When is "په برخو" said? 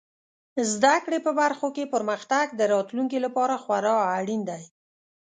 1.25-1.67